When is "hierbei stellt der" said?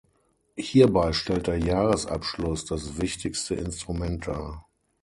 0.57-1.59